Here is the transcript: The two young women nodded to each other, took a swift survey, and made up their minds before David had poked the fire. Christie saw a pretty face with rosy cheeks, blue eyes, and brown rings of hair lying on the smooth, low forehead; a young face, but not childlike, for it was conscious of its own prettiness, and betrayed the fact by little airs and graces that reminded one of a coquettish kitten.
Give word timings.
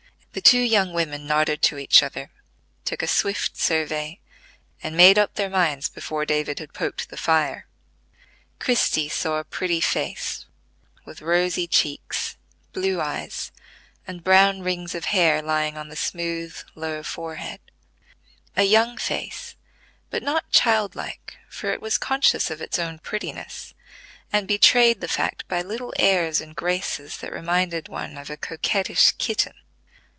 The 0.33 0.39
two 0.39 0.61
young 0.61 0.93
women 0.93 1.27
nodded 1.27 1.61
to 1.63 1.77
each 1.77 2.01
other, 2.01 2.31
took 2.85 3.01
a 3.03 3.07
swift 3.07 3.57
survey, 3.57 4.21
and 4.81 4.95
made 4.95 5.19
up 5.19 5.33
their 5.33 5.49
minds 5.49 5.89
before 5.89 6.23
David 6.25 6.59
had 6.59 6.73
poked 6.73 7.09
the 7.09 7.17
fire. 7.17 7.67
Christie 8.57 9.09
saw 9.09 9.39
a 9.39 9.43
pretty 9.43 9.81
face 9.81 10.45
with 11.03 11.21
rosy 11.21 11.67
cheeks, 11.67 12.37
blue 12.71 13.01
eyes, 13.01 13.51
and 14.07 14.23
brown 14.23 14.61
rings 14.63 14.95
of 14.95 15.03
hair 15.11 15.41
lying 15.41 15.75
on 15.75 15.89
the 15.89 15.97
smooth, 15.97 16.57
low 16.75 17.03
forehead; 17.03 17.59
a 18.55 18.63
young 18.63 18.95
face, 18.97 19.55
but 20.09 20.23
not 20.23 20.49
childlike, 20.49 21.35
for 21.49 21.73
it 21.73 21.81
was 21.81 21.97
conscious 21.97 22.49
of 22.49 22.61
its 22.61 22.79
own 22.79 22.99
prettiness, 22.99 23.73
and 24.31 24.47
betrayed 24.47 25.01
the 25.01 25.09
fact 25.09 25.45
by 25.49 25.61
little 25.61 25.93
airs 25.99 26.39
and 26.39 26.55
graces 26.55 27.17
that 27.17 27.33
reminded 27.33 27.89
one 27.89 28.17
of 28.17 28.29
a 28.29 28.37
coquettish 28.37 29.11
kitten. 29.17 29.51